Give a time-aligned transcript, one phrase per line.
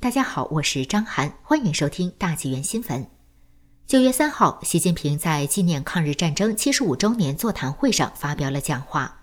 [0.00, 3.06] 大家好，我是张涵，欢迎收听大纪元新闻。
[3.86, 9.20] 九月三号，习近平在纪念抗日战争七十五周年座谈会上发表了讲话。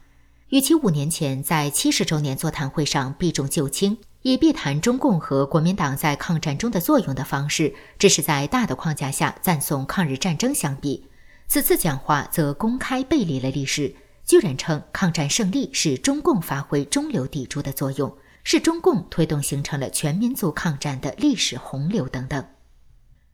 [0.50, 11.08] 与其五年前在七十周年座谈会上避重就轻，以避谈中共和国民党在抗战中的作用的方式，只是在大的框架下赞颂抗日战争相比，
[11.48, 18.16] 此次讲话则公开背离了历史，居然称抗战胜利是中共发挥中流砥柱的作用。
[18.50, 22.48] 是中共推动形成了全民族抗战的历史洪流等等，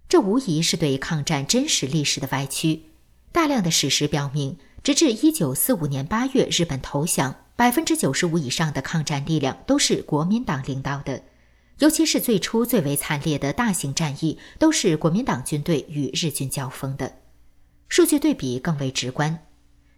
[0.10, 2.86] 这无疑是对抗战真实历史的歪曲。
[3.32, 11.22] 大量的史实表明，直至一九四五年八月日本投降，百分之九十五以上的抗战力量都是国民党领导的，
[11.78, 17.20] 尤其是最初最为惨烈的大型战役，都是国民党军队与日军交锋的。
[17.88, 19.46] 数据对比更为直观，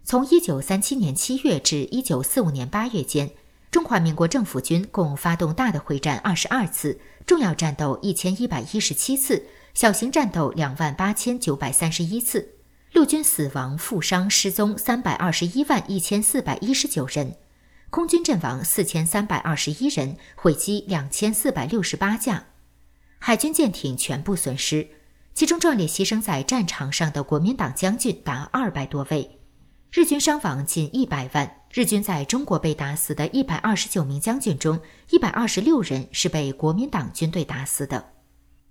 [0.04, 3.30] 从一九三七年七月至一九四五年八月间。
[3.76, 12.54] 中华民国政府军共发动大的会战二十二次，重要战斗一千一百一十七次，小型战斗两万八千九百三十一次，
[12.94, 17.36] 陆军死亡、负伤、失踪三百二十一万一千四百一十九人，
[17.90, 22.46] 空军阵亡四千三百二十一人，毁机两千四百六十八架，
[23.18, 24.88] 海军舰艇全部损失，
[25.34, 29.38] 其中壮烈牺牲在战场上的国民党将军达二百多位，
[29.92, 31.56] 日军伤亡近一百万。
[31.76, 38.02] 日军在中国被打死的一百二十九名将军中，一百二十六人是被国民党军队打死的。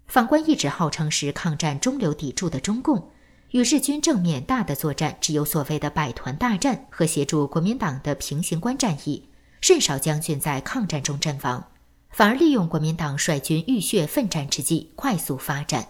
[0.08, 3.12] 反观一直号称是抗战中流砥柱的中共，
[3.52, 9.30] 与日军正面大的作战只有所谓的百团大战和协助国民党的平型关战役，
[9.62, 11.64] 甚少将军在抗战中阵亡，
[12.10, 15.90] 反而利用国民党率军浴血奋战之际快速发展。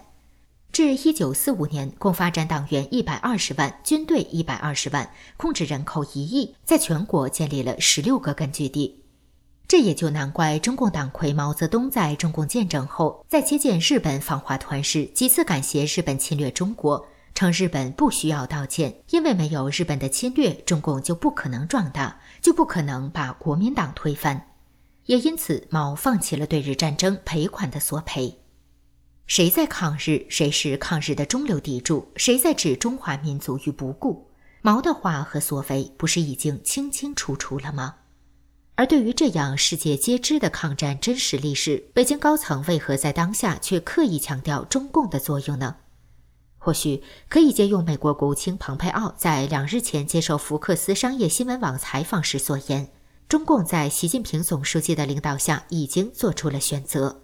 [0.72, 9.02] 至一九四五年，共发展党员一百二十万，军队一百二十万，控制人口一亿，在全国建立了十六个根据地。
[9.66, 24.48] 这也就难怪中共党魁毛泽东在中共建政后，在接见日本访华团时，几次感谢日本侵略中国，称日本不需要道歉，因为没有日本的侵略，中共就不可能壮大，就不可能把国民党推翻。
[25.06, 28.38] 也因此，毛放弃了对日战争赔款的索赔。
[29.26, 30.24] 谁在抗日？
[30.28, 32.06] 谁是抗日的中流砥柱？
[32.14, 34.30] 谁在置中华民族于不顾？
[34.62, 37.96] 毛的话和所为不是已经清清楚楚了吗？
[38.76, 45.76] 而对于这样世界皆知的抗战真实历史，北京高层为何在当下却刻意强调中共的作用呢？
[46.58, 52.88] 或许可以借用美国国务卿蓬佩奥在两日前接受福克斯商业新闻网采访时所言：
[53.28, 57.22] 中共在习近平总书记的领导下已经做出了选择。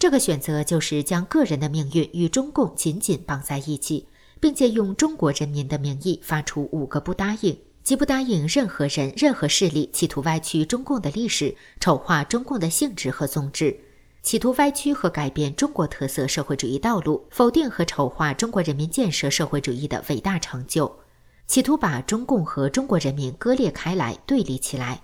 [0.00, 4.06] 这个选择就是将个人的命运与中共紧紧绑在一起，
[4.40, 13.78] 并借用中国人民的名义发出五个不答应，即不答应任何人、任何势力企图歪曲中共的历史，丑化中共的性质和宗旨，
[14.22, 20.90] 企图歪曲和改变中国特色社会主义道路，否定和丑化中国人民建设社会主义的伟大成就，
[21.46, 25.02] 企图把中共和中国人民割裂开来、对立起来。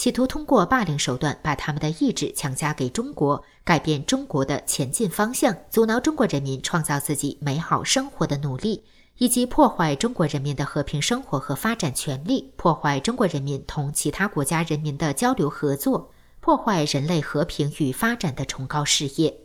[0.00, 8.82] 企图通过霸凌手段把他们的意志强加给中国，改变中国的前进方向，阻挠中国人民创造自己美好生活的努力，
[9.18, 16.10] 以及破坏中国人民的和平生活和发展权利，破坏中国人民同其他国家人民的交流合作，
[16.40, 19.36] 破坏人类和平与发展的崇高事业。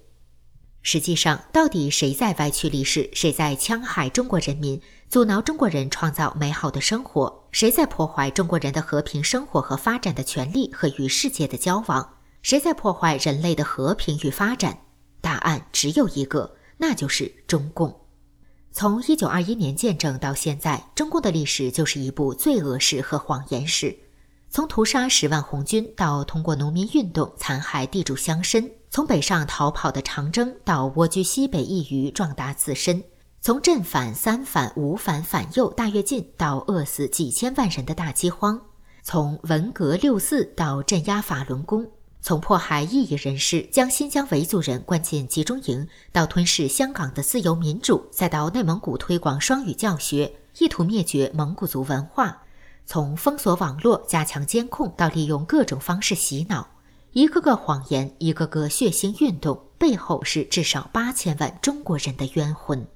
[0.82, 3.10] 实际上，到底谁在歪曲历史？
[3.12, 4.82] 谁在戕害中国人民？
[5.10, 12.18] 阻挠中国人创造美好的生活，谁在破坏中国人的和平生活和发展的权利和与世界的交往？
[12.42, 14.78] 谁在破坏人类的和平与发展？
[15.22, 18.02] 答案只有一个，那就是中共。
[18.74, 23.98] 从一九二一年建政到现在，中共的历史就是一部罪恶史和谎言史。
[24.50, 33.02] 从屠杀十万红军，到通过农民运动残害地主乡绅；从北上逃跑的长征，到蜗居西北一隅壮大自身。
[33.46, 38.60] 从正反、三反、五反、反右大跃进到饿死几千万人的大饥荒，
[39.04, 41.88] 从文革六四到镇压法轮功，
[42.24, 52.40] 从迫害异议人士、将新疆维族人关进集中营，到吞噬香港的自由民主，再到内蒙古推广双语教学，意图灭绝蒙古族文化；
[52.88, 56.68] 从封锁网络、加强监控，到利用各种方式洗脑，
[57.12, 62.88] 一个个谎言，一个个血腥运动，背后是至少八千万中国人的冤魂。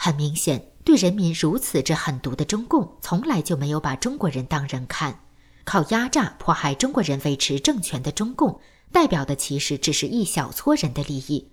[0.00, 5.18] 很明显，对人民如此之狠毒的中共，从来就没有把中国人当人看。
[5.64, 8.60] 靠压榨迫害中国人维持政权的中共，
[8.92, 11.50] 代表的其实只是一小撮人的利益，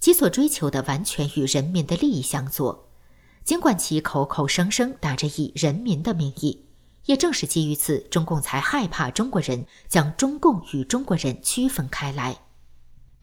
[0.00, 2.90] 其所追求的完全与人民的利益相左。
[3.44, 6.66] 尽管其口口声声打着以人民的名义，
[7.06, 12.43] 也正是基于此，中共才害怕中国人，将中共与中国人区分开来。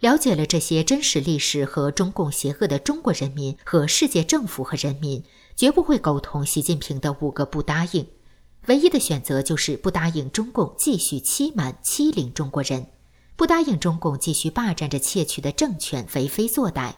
[0.02, 5.24] 了解了这些真实历史和中共邪恶的中国人民和世界政府和人民，
[5.56, 8.08] 绝不会苟同习近平的五个不答应。
[8.66, 12.88] 唯一的选择就是不答应中共继续欺瞒、欺凌中国人，
[13.36, 16.94] 不答应中共继续霸占着窃取的政权为非作歹，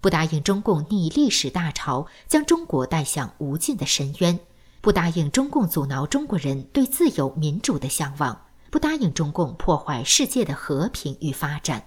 [0.00, 4.40] 不答应中共逆历史大潮将中国带向无尽的深渊，
[4.80, 11.84] 不答应中共阻挠中国人对自由民主的向往，不答应中共破坏世界的和平与发展。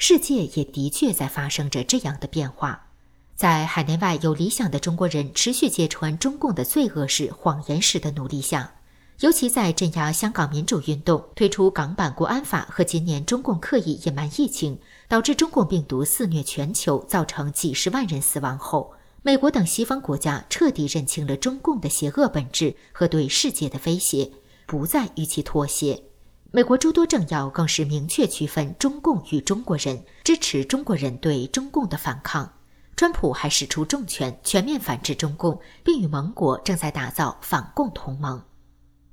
[0.00, 2.86] 世界也的确在发生着这样的变化，
[3.34, 8.76] 在海内外有理想的中国人持续揭穿中共的罪恶式、谎言式的努力下，
[9.18, 14.78] 尤其在镇压香港民主运动、推出港版国安法和今年中共刻意隐瞒疫情，
[15.08, 24.30] 导致中共病毒肆虐全球，造成几十万人死亡后，美国等西方国家彻底认清了中共的邪恶本质和对世界的威胁，
[24.64, 26.04] 不再与其妥协。
[26.50, 32.50] 美国诸多政要更是明确区分中共与中国人，支持中国人对中共的反抗。
[32.96, 38.42] 川普还使出重拳，全面反制中共，并与盟国正在打造反共同盟。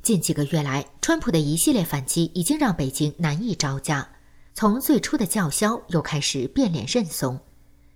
[0.01, 4.07] 近几个月来，川普的一系列反击已经让北京难以招架。
[4.53, 7.37] 从最初的叫嚣，又开始变脸认怂。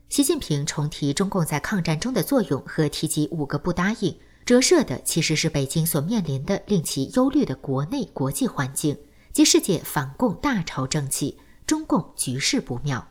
[0.10, 4.14] 习近平重提中共在抗战中的作用和提及五个不答应，
[4.44, 8.98] 折射的其实是北京所面临的令其忧虑的国内国际环境。
[9.32, 11.38] 及世界反共大潮正起，
[11.68, 13.08] 中共局势不妙。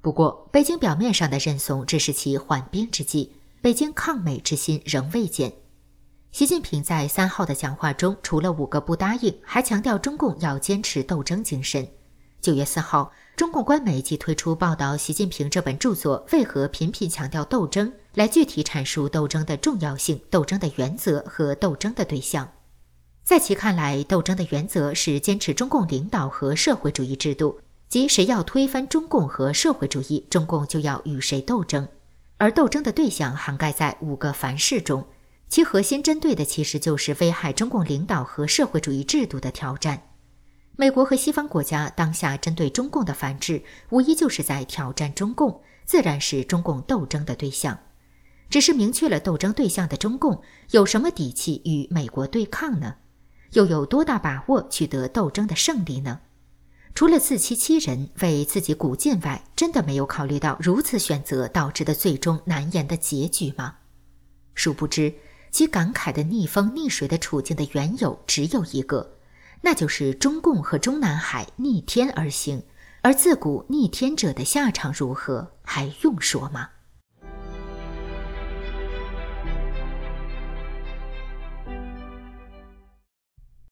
[0.00, 5.52] 不过，北京表面上的认怂只是其缓兵之计，北京抗美之心仍未减。
[6.32, 11.88] 习近平在三号的讲话中，除了五个不答应，还强调中共要坚持斗争精神。
[12.40, 22.48] 九月四号，中共官媒即推出报道习近平这本著作为何频频强调斗争，来具体阐述斗争的重要性、斗争的原则和斗争的对象。
[23.26, 27.58] 在其看来，斗争的原则是坚持中共领导和社会主义制度，
[27.88, 31.88] 即谁要推翻中共和社会主义，中共就要与谁斗争。
[32.36, 35.04] 而斗争的对象涵盖在五个凡是中，
[35.48, 40.00] 其核心针对的其实就是危害中共领导和社会主义制度的挑战。
[40.76, 47.76] 美国和西方国家当下针对中共的反制，无疑就是在挑战中共，自然是中共斗争的对象。
[48.48, 50.40] 只是明确了斗争对象的中共，
[50.70, 52.94] 有什么底气与美国对抗呢？
[53.52, 56.20] 又有多大把握取得斗争的胜利呢？
[56.94, 63.76] 除了自欺欺人、为自己鼓劲外，真的没有考虑到如此选择导致的最终难言的结局吗？
[64.54, 65.12] 殊不知，
[65.50, 69.18] 其感慨的逆风逆水的处境的缘由只有一个，
[69.60, 72.62] 那就是中共和中南海逆天而行，
[73.02, 76.70] 而自古逆天者的下场如何，还用说吗？